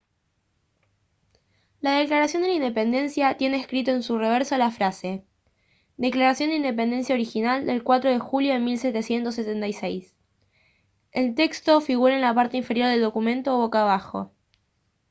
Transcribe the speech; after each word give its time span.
la 1.79 1.91
declaración 1.99 2.41
de 2.41 2.47
la 2.47 2.55
independencia 2.55 3.37
tiene 3.37 3.57
escrito 3.61 3.91
en 3.91 4.01
su 4.01 4.17
reverso 4.17 4.57
la 4.57 4.71
frase 4.71 5.23
«declaración 5.95 6.49
de 6.49 6.55
independencia 6.55 7.13
original 7.13 7.67
del 7.67 7.83
4 7.83 8.09
de 8.09 8.17
julio 8.17 8.53
de 8.53 8.59
1776». 8.61 10.11
el 11.11 11.35
texto 11.35 11.81
figura 11.81 12.15
en 12.15 12.21
la 12.21 12.33
parte 12.33 12.57
inferior 12.57 12.89
del 12.89 13.01
documento 13.03 13.55
boca 13.59 13.83
abajo 13.83 14.31